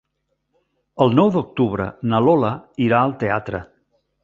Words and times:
El 1.05 1.13
nou 1.19 1.29
d'octubre 1.35 1.87
na 2.13 2.23
Lola 2.29 2.51
irà 2.89 3.05
al 3.05 3.17
teatre. 3.25 3.63